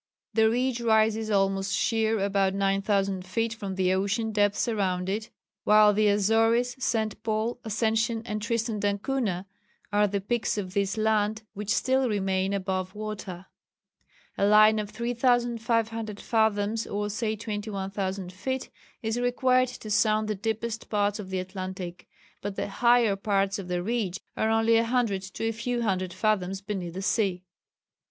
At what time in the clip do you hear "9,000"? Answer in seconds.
2.55-3.23